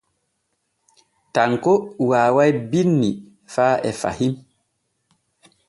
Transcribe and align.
Tanko 1.33 1.73
waaway 2.09 2.51
binni 2.71 3.09
faa 3.53 3.75
e 3.89 3.91
fahin. 4.01 4.33